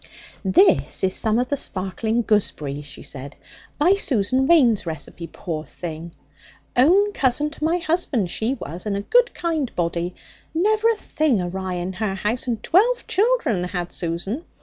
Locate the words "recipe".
4.87-5.27